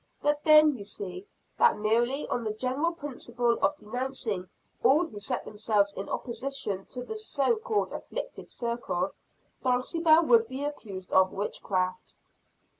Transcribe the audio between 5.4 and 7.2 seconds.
themselves in opposition to the